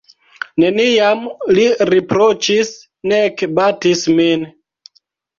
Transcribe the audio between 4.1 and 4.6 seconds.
min.